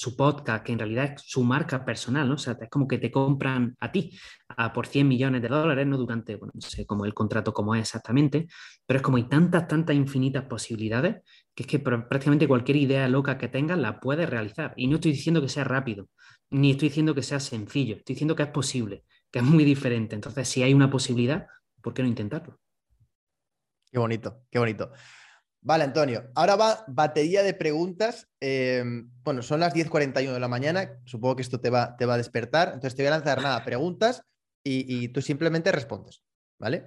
[0.00, 2.36] su podcast, que en realidad es su marca personal, ¿no?
[2.36, 5.86] O sea, es como que te compran a ti a por 100 millones de dólares,
[5.86, 5.98] ¿no?
[5.98, 8.46] Durante, bueno, no sé cómo el contrato cómo es exactamente,
[8.86, 11.16] pero es como hay tantas, tantas infinitas posibilidades
[11.54, 14.72] que es que prácticamente cualquier idea loca que tengas la puedes realizar.
[14.74, 16.08] Y no estoy diciendo que sea rápido,
[16.48, 20.14] ni estoy diciendo que sea sencillo, estoy diciendo que es posible que es muy diferente.
[20.14, 21.46] Entonces, si hay una posibilidad,
[21.82, 22.58] ¿por qué no intentarlo?
[23.92, 24.92] Qué bonito, qué bonito.
[25.62, 26.30] Vale, Antonio.
[26.34, 28.28] Ahora va batería de preguntas.
[28.40, 28.82] Eh,
[29.22, 30.98] bueno, son las 10.41 de la mañana.
[31.04, 32.68] Supongo que esto te va, te va a despertar.
[32.68, 34.24] Entonces te voy a lanzar nada, preguntas
[34.64, 36.22] y, tú simplemente respondes.
[36.58, 36.84] ¿Vale?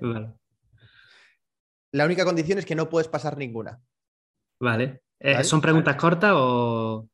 [1.92, 3.80] La única condición es que no puedes pasar ninguna.
[4.60, 5.04] Vale.
[5.20, 7.10] Eh, ¿Son preguntas cortas o...?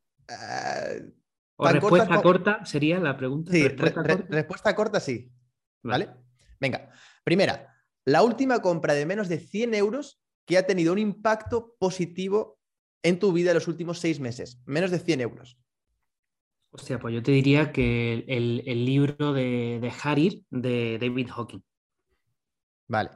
[1.56, 3.52] ¿O respuesta corta sería la pregunta?
[3.52, 4.98] Sí, respuesta, corta?
[4.98, 5.30] sí.
[5.82, 6.08] Vale.
[6.58, 6.90] Venga,
[7.22, 7.74] primera,
[8.06, 12.58] la última compra de menos de 100 euros que ha tenido un impacto positivo
[13.02, 14.60] en tu vida en los últimos seis meses.
[14.66, 15.58] Menos de 100 euros.
[16.72, 21.62] Hostia, pues yo te diría que el, libro de, de Harir de David Hawking.
[22.86, 23.10] Vale.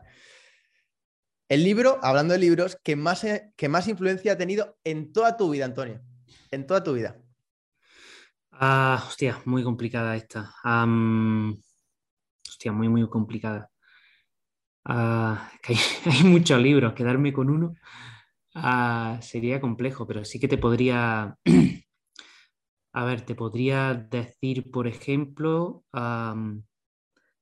[1.48, 3.24] El libro, hablando de libros, que más,
[3.56, 6.00] que más influencia ha tenido en toda tu vida, Antonio.
[6.50, 7.20] En toda tu vida.
[8.50, 10.54] Ah, hostia, muy complicada esta.
[12.48, 13.70] hostia, muy, muy complicada.
[14.84, 15.50] Ah,
[16.06, 17.74] hay, muchos libros, quedarme con uno
[18.54, 21.36] ah, sería complejo, pero sí que te podría,
[22.92, 25.84] a ver, te podría decir, por ejemplo,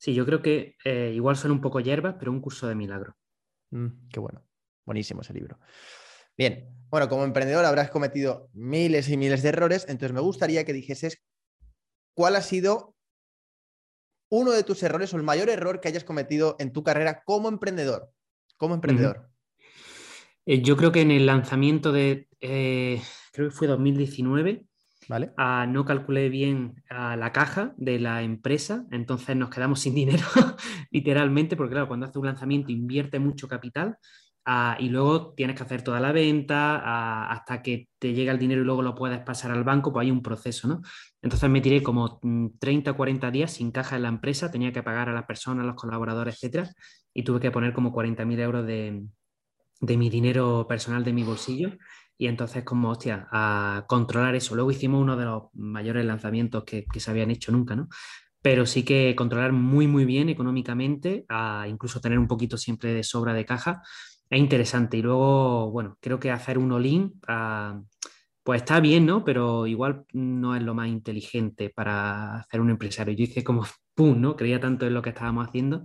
[0.02, 3.14] Sí, yo creo que eh, igual son un poco hierbas, pero un curso de milagro.
[3.70, 4.44] Mm, qué bueno.
[4.84, 5.60] Buenísimo ese libro.
[6.36, 10.72] Bien, bueno, como emprendedor habrás cometido miles y miles de errores, entonces me gustaría que
[10.72, 11.22] dijeses
[12.14, 12.96] cuál ha sido
[14.32, 17.50] uno de tus errores o el mayor error que hayas cometido en tu carrera como
[17.50, 18.10] emprendedor.
[18.56, 19.28] Como emprendedor.
[20.46, 24.64] Eh, yo creo que en el lanzamiento de, eh, creo que fue 2019,
[25.08, 25.32] ¿Vale?
[25.36, 30.24] Ah, no calculé bien ah, la caja de la empresa, entonces nos quedamos sin dinero,
[30.90, 33.98] literalmente, porque claro, cuando haces un lanzamiento invierte mucho capital
[34.44, 38.62] ah, y luego tienes que hacer toda la venta hasta que te llega el dinero
[38.62, 40.82] y luego lo puedes pasar al banco, pues hay un proceso, ¿no?
[41.20, 42.20] Entonces me tiré como
[42.58, 45.64] 30 o 40 días sin caja en la empresa, tenía que pagar a las personas,
[45.64, 46.70] a los colaboradores, etcétera,
[47.14, 49.04] y tuve que poner como 40.000 euros de,
[49.80, 51.70] de mi dinero personal, de mi bolsillo
[52.22, 54.54] y entonces, como, hostia, a controlar eso.
[54.54, 57.88] Luego hicimos uno de los mayores lanzamientos que, se habían hecho nunca, ¿no?
[58.40, 61.26] Pero sí que controlar muy, muy bien económicamente,
[61.66, 63.82] incluso tener un poquito siempre de sobra de caja,
[64.32, 64.96] es interesante.
[64.96, 67.20] Y luego, bueno, creo que hacer un all-in,
[68.42, 69.24] pues está bien, ¿no?
[69.24, 73.14] Pero igual no es lo más inteligente para hacer un empresario.
[73.14, 74.34] Yo hice como, ¡pum!, ¿no?
[74.34, 75.84] Creía tanto en lo que estábamos haciendo,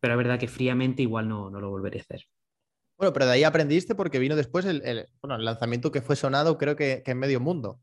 [0.00, 2.22] pero es verdad que fríamente igual no, no lo volveré a hacer.
[2.96, 7.02] Bueno, pero de ahí aprendiste porque vino después el, lanzamiento que fue sonado, creo que,
[7.04, 7.78] en medio mundo.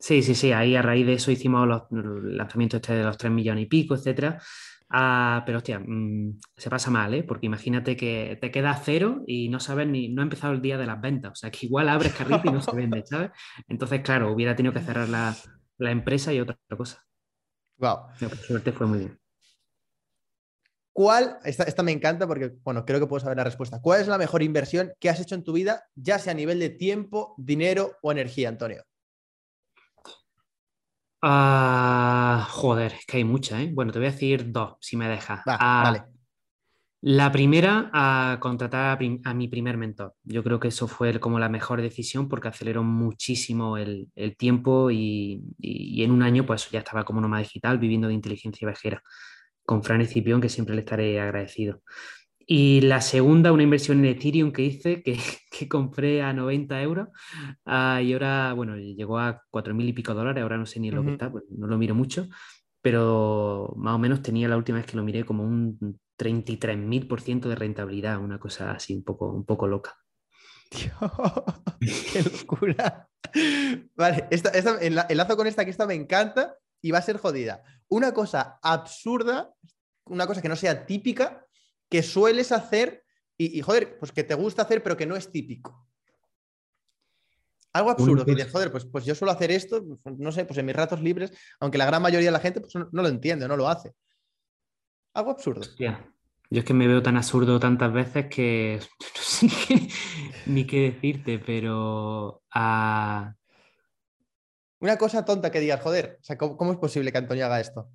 [0.00, 0.50] Sí, sí, sí.
[0.50, 3.94] Ahí a raíz de eso hicimos los, lanzamientos este de los 3 millones y pico,
[3.94, 4.42] etcétera.
[4.90, 7.22] Ah, pero hostia, mm, se pasa mal, ¿eh?
[7.24, 10.78] Porque imagínate que te queda cero y no sabes ni, no ha empezado el día
[10.78, 11.32] de las ventas.
[11.32, 13.30] O sea, que igual abres carrito y no se vende, ¿sabes?
[13.68, 15.34] Entonces, claro, hubiera tenido que cerrar la,
[15.90, 17.04] empresa y otra cosa.
[17.78, 17.98] Wow.
[18.20, 19.18] por suerte fue muy bien.
[20.92, 23.80] ¿Cuál, esta, me encanta porque, bueno, creo que puedo saber la respuesta.
[23.82, 26.60] ¿Cuál es la mejor inversión que has hecho en tu vida, ya sea a nivel
[26.60, 28.84] de tiempo, dinero o energía, Antonio?
[31.26, 33.70] Ah, joder, es que hay muchas, ¿eh?
[33.72, 35.40] Bueno, te voy a decir dos, si me dejas.
[35.46, 36.02] Ah, vale.
[37.00, 40.14] La primera, a contratar a, mi primer mentor.
[40.22, 45.42] Yo creo que eso fue como la mejor decisión porque aceleró muchísimo el, tiempo y,
[45.58, 49.02] y, en un año pues ya estaba como nómada digital viviendo de inteligencia viajera
[49.64, 51.80] con Fran Escipión, que siempre le estaré agradecido.
[52.46, 55.18] Y la segunda, una inversión en Ethereum que hice, que,
[55.68, 57.08] compré a 90 euros
[57.64, 61.04] ah, y ahora, bueno, llegó a 4.000 y pico dólares, ahora no sé ni lo
[61.04, 62.28] que está, pues no lo miro mucho,
[62.82, 67.54] pero más o menos tenía la última vez que lo miré como un 33.000% de
[67.54, 69.96] rentabilidad, una cosa así un poco, un poco loca.
[70.70, 73.08] ¡Qué locura!
[73.96, 77.62] Vale, esta, enlazo con esta que esta me encanta y va a ser jodida.
[77.88, 79.54] Una cosa absurda,
[80.04, 81.43] una cosa que no sea típica,
[81.94, 83.04] que sueles hacer
[83.38, 85.86] y, joder, pues que te gusta hacer, pero que no es típico.
[87.72, 90.66] Algo absurdo, que dices, joder, pues, pues yo suelo hacer esto, no sé, pues en
[90.66, 91.30] mis ratos libres,
[91.60, 93.94] aunque la gran mayoría de la gente pues, no, lo entiende, no lo hace.
[95.12, 95.62] Algo absurdo.
[95.78, 99.88] Yo es que me veo tan absurdo tantas veces que no sé
[100.46, 103.36] ni qué, decirte, pero a,
[104.80, 107.88] una cosa tonta que digas, joder, o sea, ¿cómo, es posible que Antonio haga esto?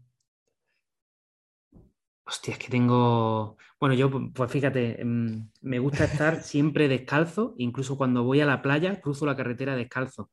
[2.30, 3.58] Hostia, es que tengo.
[3.80, 8.62] Bueno, yo, pues fíjate, mm, me gusta estar siempre descalzo, incluso cuando voy a la
[8.62, 10.30] playa, cruzo la carretera descalzo.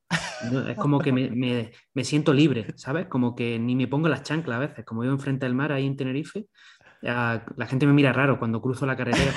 [0.69, 1.11] Es como que
[1.93, 3.07] me, siento libre, ¿sabes?
[3.07, 5.87] Como que ni me pongo las chanclas a veces, como yo enfrente del mar ahí
[5.87, 6.45] en Tenerife.
[7.01, 9.31] La gente me mira raro cuando cruzo la carretera,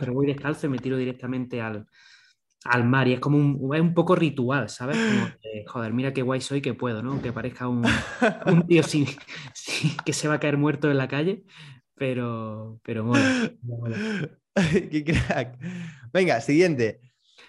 [0.00, 1.86] pero voy descalzo y me tiro directamente al,
[2.64, 4.96] al mar y es como un, es un poco ritual, ¿sabes?
[4.96, 5.28] Como
[5.66, 7.20] joder, mira qué guay soy que puedo, ¿no?
[7.22, 7.84] Que parezca un,
[8.46, 9.06] un tío sin,
[10.04, 11.44] que se va a caer muerto en la calle,
[11.96, 13.24] pero, pero bueno.
[14.90, 15.58] qué crack.
[16.12, 17.00] Venga, siguiente.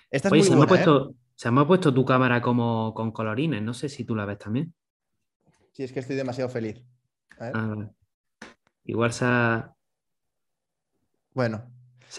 [0.10, 0.68] Esta es se, me ha ¿eh?
[0.68, 4.26] puesto, se me ha puesto tu cámara como con colorines, no sé si tú la
[4.26, 4.74] ves también.
[5.74, 6.82] Sí, es que estoy demasiado feliz.
[7.40, 7.90] Ah,
[8.86, 9.74] Igual se ha...
[11.34, 11.70] Bueno,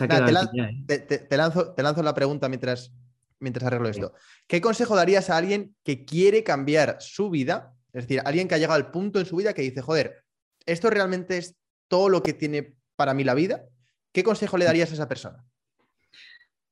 [0.01, 0.07] ¿eh?
[0.07, 2.93] te, lanzo, te, lanzo, la pregunta mientras,
[3.41, 4.13] mientras arreglo esto.
[4.47, 7.75] ¿Qué consejo darías a alguien que quiere cambiar su vida?
[7.93, 10.23] Es decir, alguien que ha llegado al punto en su vida que dice, joder,
[10.67, 11.57] esto realmente es
[11.89, 13.65] todo lo que tiene para mí la vida.
[14.13, 15.45] ¿Qué consejo le darías a esa persona?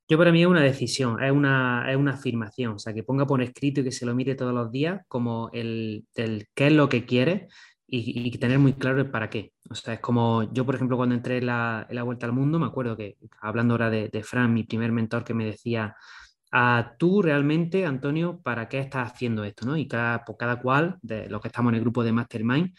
[0.08, 3.26] Yo para mí es una decisión, es una, es una afirmación, o sea, que ponga
[3.26, 6.72] por escrito y que se lo mire todos los días como el, el qué es
[6.72, 7.48] lo que quiere
[7.88, 9.52] y, tener muy claro el para qué.
[9.70, 12.58] O sea, es como yo, por ejemplo, cuando entré en la, la Vuelta al Mundo,
[12.58, 15.96] me acuerdo que, hablando ahora de, Fran, mi primer mentor, que me decía,
[16.52, 19.66] a tú realmente, Antonio, ¿para qué estás haciendo esto?
[19.66, 19.76] ¿no?
[19.76, 22.72] Y cada, por cada cual, de los que estamos en el grupo de Mastermind,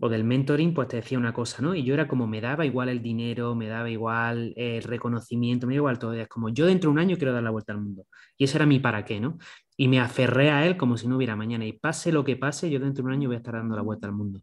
[0.00, 1.74] o del mentoring, pues te decía una cosa, ¿no?
[1.74, 5.74] Y yo era como, me daba igual el dinero, me daba igual el reconocimiento, me
[5.74, 6.14] daba igual todo.
[6.14, 8.06] Es como, yo dentro de un año quiero dar la vuelta al mundo.
[8.38, 9.38] Y ese era mi para qué, ¿no?
[9.76, 11.66] Y me aferré a él como si no hubiera mañana.
[11.66, 13.82] Y pase lo que pase, yo dentro de un año voy a estar dando la
[13.82, 14.42] vuelta al mundo.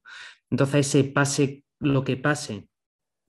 [0.49, 2.69] Entonces ese pase lo que pase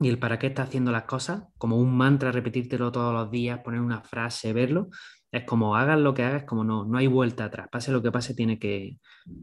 [0.00, 3.60] y el para qué está haciendo las cosas, como un mantra, repetírtelo todos los días,
[3.64, 4.88] poner una frase, verlo,
[5.32, 7.68] es como hagas lo que hagas, como no, no hay vuelta atrás.
[7.70, 8.98] Pase lo que pase, tiene que,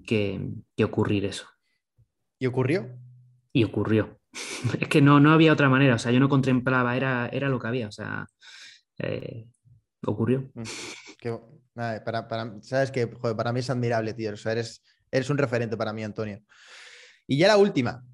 [0.05, 0.49] que,
[0.83, 1.45] ocurrir eso.
[2.45, 2.88] ¿Y ocurrió?
[3.53, 4.19] Y ocurrió.
[4.79, 7.58] es que no, no había otra manera, o sea, yo no contemplaba, era, era lo
[7.58, 8.27] que había, o sea,
[8.99, 9.47] eh,
[10.05, 10.51] ocurrió.
[10.53, 10.63] Mm,
[11.73, 15.75] para, para, sabes que para mí es admirable, tío, o sea, eres, eres un referente
[15.75, 16.39] para mí, Antonio.
[17.25, 18.05] Y ya la última,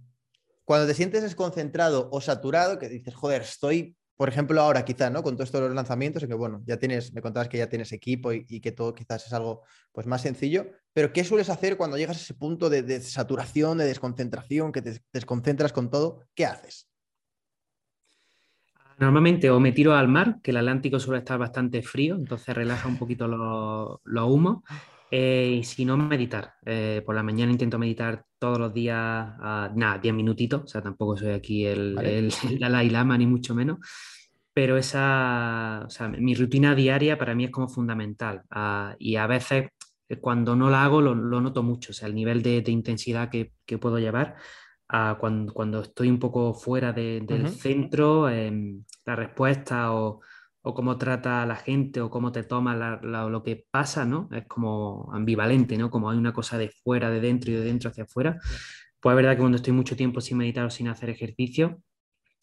[0.63, 5.23] cuando te sientes desconcentrado o saturado, que dices, joder, estoy, por ejemplo, ahora quizás, ¿no?
[5.23, 7.67] Con todo esto de los lanzamientos, en que, bueno, ya tienes, me contabas que ya
[7.67, 11.75] tienes equipo y, que todo quizás es algo pues más sencillo, pero ¿qué sueles hacer
[11.75, 16.19] cuando llegas a ese punto de, saturación, de desconcentración, que te desconcentras con todo?
[16.35, 16.87] ¿Qué haces?
[18.99, 22.87] Normalmente o me tiro al mar, que el Atlántico suele estar bastante frío, entonces relaja
[22.87, 24.61] un poquito los lo humos.
[25.13, 26.53] Eh, y si no, meditar.
[26.65, 28.97] Eh, por la mañana intento meditar todos los días,
[29.75, 33.79] nada, 10 minutitos, o sea, tampoco soy aquí el, el, Dalai Lama ni mucho menos,
[34.53, 38.43] pero esa, o sea, mi rutina diaria para mí es como fundamental.
[38.49, 39.69] Ah, y a veces
[40.07, 43.53] eh, cuando no la hago lo, noto mucho, o sea, el nivel de, intensidad que,
[43.65, 44.35] que, puedo llevar.
[44.89, 50.21] a cuando, cuando, estoy un poco fuera del centro, em, la respuesta o,
[50.63, 54.29] o cómo trata a la gente o cómo te toma lo que pasa, ¿no?
[54.31, 55.89] Es como ambivalente, ¿no?
[55.89, 58.39] Como hay una cosa de fuera, de dentro y de dentro hacia afuera.
[58.99, 61.81] Pues es verdad que cuando estoy mucho tiempo sin meditar o sin hacer ejercicio,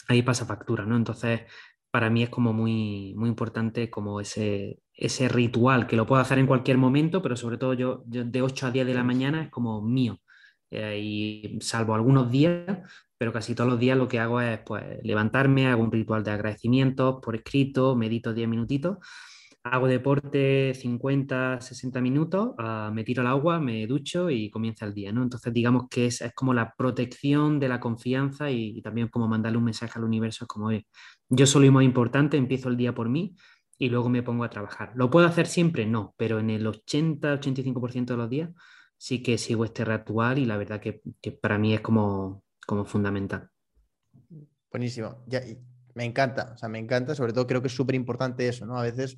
[0.08, 0.96] ahí pasa factura, ¿no?
[0.96, 1.42] Entonces,
[1.90, 6.38] para mí es como muy, muy importante como ese, ese ritual, que lo puedo hacer
[6.38, 9.50] en cualquier momento, pero sobre todo yo, de 8 a 10 de la mañana es
[9.50, 10.20] como mío.
[10.70, 12.78] Eh, y salvo algunos días,
[13.18, 16.30] pero casi todos los días lo que hago es pues, levantarme, hago un ritual de
[16.30, 18.98] agradecimientos por escrito, medito 10 minutitos,
[19.64, 24.94] hago deporte 50, 60 minutos, uh, me tiro al agua, me ducho y comienza el
[24.94, 25.22] día, ¿no?
[25.22, 29.58] Entonces digamos que es, es como la protección de la confianza y, también como mandarle
[29.58, 30.70] un mensaje al universo, es como,
[31.28, 33.34] yo soy más importante, empiezo el día por mí
[33.78, 34.92] y luego me pongo a trabajar.
[34.94, 35.86] ¿Lo puedo hacer siempre?
[35.86, 38.50] No, pero en el 80-85% de los días
[38.96, 41.02] sí que sigo este ritual y la verdad que
[41.40, 43.50] para mí es como como fundamental.
[44.70, 45.24] Buenísimo.
[45.26, 45.40] Ya,
[45.94, 48.78] me encanta, o sea, me encanta, sobre todo creo que es súper importante eso, ¿no?
[48.78, 49.16] A veces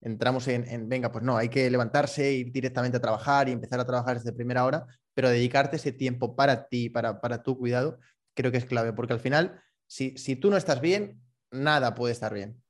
[0.00, 3.86] entramos en, venga, pues no, hay que levantarse, ir directamente a trabajar y empezar a
[3.86, 4.84] trabajar desde primera hora,
[5.14, 8.00] pero dedicarte ese tiempo para ti, para, para tu cuidado,
[8.34, 11.20] creo que es clave, porque al final, si, si tú no estás bien,
[11.52, 12.60] nada puede estar bien.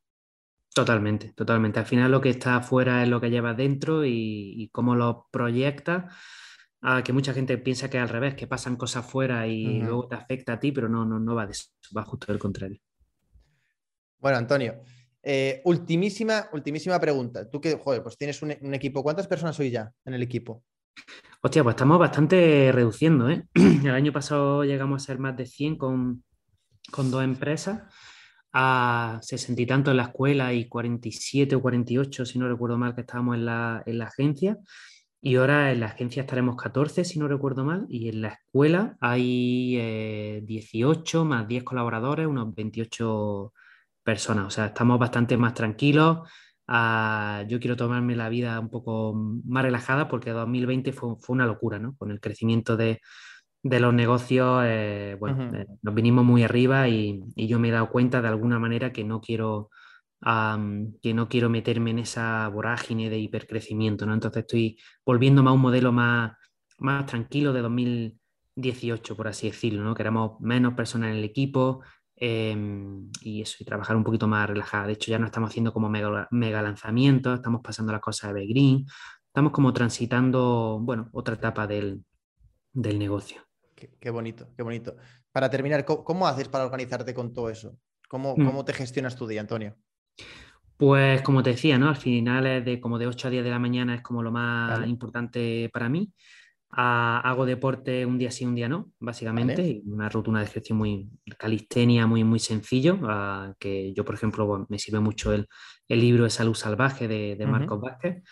[0.75, 1.81] Totalmente, totalmente.
[1.81, 5.27] Al final lo que está afuera es lo que llevas dentro y, y cómo lo
[5.31, 6.13] proyectas
[6.81, 10.15] a que mucha gente piensa que al revés, que pasan cosas fuera y luego te
[10.15, 12.79] afecta a ti, pero no, no, no va de eso, va justo al contrario.
[14.21, 14.83] Bueno, Antonio,
[15.23, 17.49] eh, ultimísima, ultimísima pregunta.
[17.49, 20.65] Tú que, joder, pues tienes un, equipo, ¿cuántas personas soy ya en el equipo?
[21.43, 23.45] Hostia, pues estamos bastante reduciendo, ¿eh?
[23.55, 26.25] El año pasado llegamos a ser más de 100 con,
[26.91, 27.83] con dos empresas,
[28.53, 32.95] a 60 y tanto en la escuela y 47 o 48, si no recuerdo mal,
[32.95, 34.59] que estábamos en la, en la agencia.
[35.21, 38.97] Y ahora en la agencia estaremos 14, si no recuerdo mal, y en la escuela
[39.01, 43.53] hay 18 eh, más 10 colaboradores, unos 28
[44.05, 44.47] personas.
[44.47, 46.29] O sea, estamos bastante más tranquilos.
[46.69, 51.47] Ah, yo quiero tomarme la vida un poco más relajada porque 2020 fue, fue una
[51.47, 51.97] locura, ¿no?
[51.97, 53.01] Con el crecimiento de,
[53.63, 57.73] de los negocios, eh, bueno, eh, nos vinimos muy arriba y, y, yo me he
[57.73, 59.71] dado cuenta de alguna manera que no quiero
[60.21, 64.15] que no quiero meterme en esa vorágine de hipercrecimiento, ¿no?
[64.15, 66.33] Entonces estoy volviéndome a un modelo más,
[66.79, 69.95] más tranquilo de 2018, por así decirlo, ¿no?
[69.95, 71.83] Queremos menos personas en el equipo
[72.17, 74.89] em, y eso, y trabajar un poquito más relajada.
[74.89, 78.47] De hecho, ya no estamos haciendo como mega, mega lanzamientos, estamos pasando las cosas de
[78.47, 78.87] green,
[79.29, 82.05] estamos como transitando, bueno, otra etapa del,
[82.75, 83.43] negocio.
[84.01, 84.97] Qué, bonito, qué bonito.
[85.31, 87.79] Para terminar, ¿cómo, haces para organizarte con todo eso?
[88.09, 88.45] ¿Cómo, mm.
[88.45, 89.77] ¿Cómo te gestionas tu día, Antonio?
[90.79, 91.89] Pues como te decía, ¿no?
[91.89, 94.31] Al final es de como de 8 a 10 de la mañana es como lo
[94.31, 96.13] más importante para mí.
[96.71, 99.83] Ah, hago deporte un día sí, un día no, básicamente.
[99.87, 102.99] Una rutina de ejercicio muy calistenia, muy, muy sencillo.
[103.05, 105.49] Ah, que yo, por ejemplo, me sirve mucho el,
[105.89, 108.23] libro de Salud Salvaje de, Marcos Vázquez.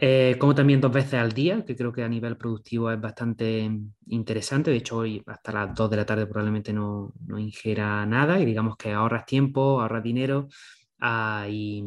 [0.00, 3.70] Eh, como también dos veces al día, que creo que a nivel productivo es bastante
[4.06, 4.72] interesante.
[4.72, 8.44] De hecho, hoy hasta las 2 de la tarde probablemente no, no ingiera nada y
[8.44, 10.48] digamos que ahorras tiempo, ahorras dinero
[11.00, 11.84] Ah, y,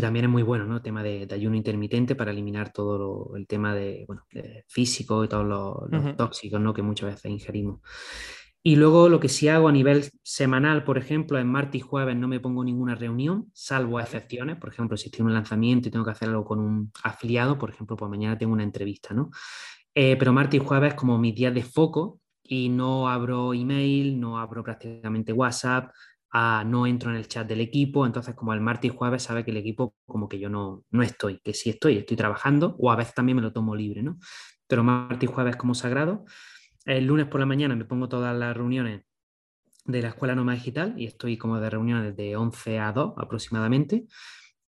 [0.00, 0.76] también es muy bueno, ¿no?
[0.76, 4.24] El tema de, ayuno intermitente para eliminar todo el tema de, bueno,
[4.66, 5.44] físico y todos
[5.90, 6.72] los, tóxicos, ¿no?
[6.72, 7.80] Que muchas veces ingerimos.
[8.64, 12.16] Y luego lo que sí hago a nivel semanal, por ejemplo, en martes y jueves
[12.16, 14.56] no me pongo ninguna reunión, salvo excepciones.
[14.56, 17.58] Por ejemplo, si estoy en un lanzamiento y tengo que hacer algo con un afiliado,
[17.58, 19.30] por ejemplo, pues mañana tengo una entrevista, ¿no?
[19.94, 24.38] Eh, pero martes y jueves como mis días de foco y no abro email, no
[24.38, 25.90] abro prácticamente WhatsApp,
[26.32, 29.50] no entro en el chat del equipo, entonces como el martes y jueves sabe que
[29.50, 32.96] el equipo como que yo no, no estoy, que sí estoy, estoy trabajando o a
[32.96, 34.18] veces también me lo tomo libre, ¿no?
[34.66, 36.24] Pero martes y jueves como sagrado.
[36.84, 39.02] El lunes por la mañana me pongo todas las reuniones
[39.84, 44.06] de la Escuela Nómada Digital y estoy como de reuniones de 11 a 2 aproximadamente.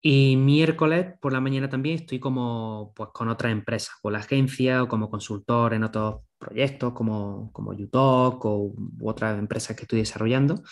[0.05, 4.83] Y miércoles por la mañana también estoy como pues, con otras empresas, con la agencia
[4.83, 10.65] o como consultor en otros proyectos como, como UTalk o otras empresas que estoy desarrollando.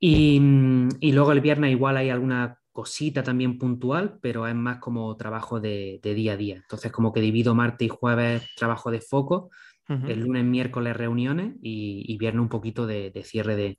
[0.00, 0.40] Y,
[1.00, 5.58] y, luego el viernes igual hay alguna cosita también puntual, pero es más como trabajo
[5.58, 6.56] de, de día a día.
[6.56, 9.50] Entonces como que divido martes y jueves trabajo de foco,
[10.06, 13.78] el lunes, miércoles reuniones y, y viernes un poquito de, de cierre de,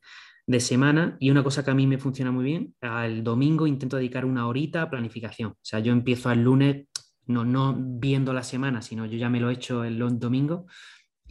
[0.49, 3.97] de semana y una cosa que a mí me funciona muy bien, al domingo intento
[3.97, 5.51] dedicar una horita a planificación.
[5.51, 6.87] O sea, yo empiezo al lunes
[7.27, 10.65] no, no viendo la semana, sino yo ya me lo he hecho el domingo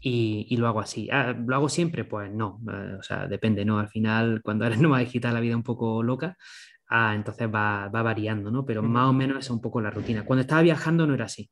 [0.00, 1.08] y, y lo hago así.
[1.10, 2.04] Ah, ¿Lo hago siempre?
[2.04, 3.78] Pues no, eh, o sea, depende, ¿no?
[3.78, 6.36] Al final, cuando eres nómada digital, la vida es un poco loca,
[6.88, 8.64] ah, entonces va, va variando, ¿no?
[8.64, 10.24] Pero más o menos es un poco la rutina.
[10.24, 11.50] Cuando estaba viajando no era así.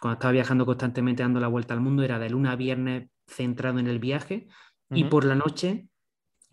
[0.00, 3.78] Cuando estaba viajando constantemente dando la vuelta al mundo, era de lunes a viernes centrado
[3.78, 4.48] en el viaje
[4.90, 5.88] y por la noche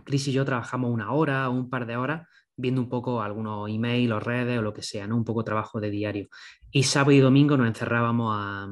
[0.05, 2.27] Cris y yo trabajamos una hora o un par de horas
[2.57, 5.17] viendo un poco algunos emails o redes o lo que sea, ¿no?
[5.17, 6.27] Un poco trabajo de diario.
[6.71, 8.67] Y sábado y domingo nos encerrábamos a,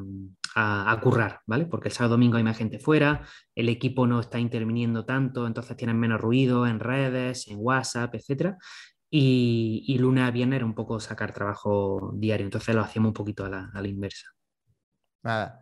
[0.56, 1.66] a, currar, ¿vale?
[1.66, 3.26] Porque el sábado domingo hay más gente fuera,
[3.56, 8.56] el equipo no está interviniendo tanto, entonces tienen menos ruido en redes, en WhatsApp, etc.
[9.10, 13.46] Y, y, lunes viernes era un poco sacar trabajo diario, entonces lo hacíamos un poquito
[13.46, 14.28] a la, inversa.
[15.24, 15.60] Nada.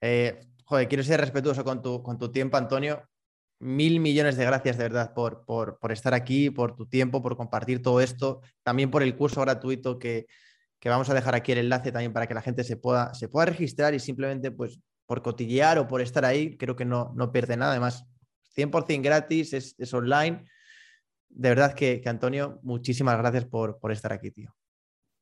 [0.00, 3.02] Eh, joder, quiero ser respetuoso con tu, con tu tiempo, Antonio
[3.60, 7.82] mil millones de gracias de verdad por, por, estar aquí, por tu tiempo, por compartir
[7.82, 10.26] todo esto, también por el curso gratuito que,
[10.88, 13.46] vamos a dejar aquí el enlace también para que la gente se pueda, se pueda
[13.46, 17.56] registrar y simplemente pues por cotillear o por estar ahí, creo que no, no pierde
[17.56, 17.72] nada.
[17.72, 18.06] Además,
[18.56, 20.44] 100% gratis, es, online.
[21.28, 24.54] De verdad que, Antonio, muchísimas gracias por, por estar aquí, tío.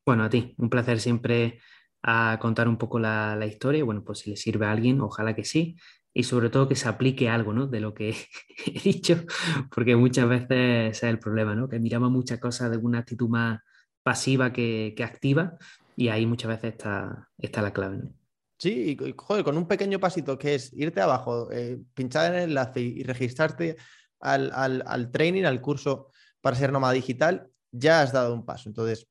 [0.06, 1.60] Bueno, a ti, un placer siempre
[2.02, 3.82] a contar un poco la, la historia.
[3.84, 5.76] Bueno, pues si le sirve a alguien, ojalá que sí
[6.18, 7.68] y sobre todo que se aplique algo ¿no?
[7.68, 8.10] de lo que
[8.66, 9.24] he dicho,
[9.72, 11.68] porque muchas veces ese es el problema, ¿no?
[11.68, 13.60] que miramos muchas cosas de una actitud más
[14.08, 15.58] pasiva que, que activa
[15.94, 17.98] y ahí muchas veces está, está la clave.
[17.98, 18.10] ¿no?
[18.56, 22.48] Sí, y joder, con un pequeño pasito que es irte abajo, eh, pinchar en el
[22.48, 23.76] enlace y, registrarte
[24.18, 28.70] al, al, al, training, al curso para ser nómada digital, ya has dado un paso.
[28.70, 29.06] Entonces,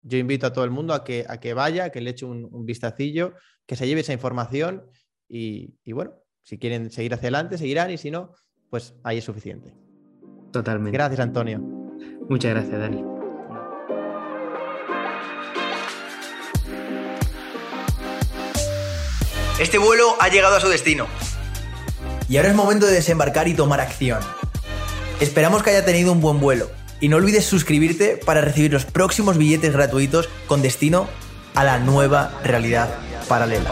[0.00, 2.48] yo invito a todo el mundo a que, a que vaya, que le eche un,
[2.50, 3.34] un vistacillo,
[3.66, 4.86] que se lleve esa información
[5.28, 8.32] y, y bueno, si quieren seguir hacia adelante, seguirán y si no,
[8.70, 9.74] pues ahí es suficiente.
[10.50, 10.96] Totalmente.
[10.96, 11.58] Gracias, Antonio.
[11.58, 13.19] Muchas gracias, Dani.
[19.60, 21.06] Este vuelo ha llegado a su destino.
[22.30, 24.20] Y ahora es momento de desembarcar y tomar acción.
[25.20, 26.70] Esperamos que haya tenido un buen vuelo.
[26.98, 31.10] Y no olvides suscribirte para recibir los próximos billetes gratuitos con destino
[31.54, 32.88] a la nueva realidad
[33.28, 33.70] paralela.